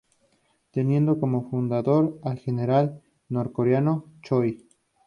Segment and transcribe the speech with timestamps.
[0.71, 4.65] Teniendo como fundador al General nor-coreano Choi.